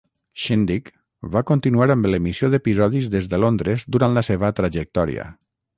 "Shindig" 0.43 0.87
va 1.35 1.43
continuar 1.51 1.89
amb 1.97 2.09
l'emissió 2.11 2.51
d'episodis 2.55 3.13
des 3.19 3.29
de 3.35 3.43
Londres 3.47 3.87
durant 3.97 4.21
la 4.21 4.29
seva 4.31 4.55
trajectòria. 4.63 5.33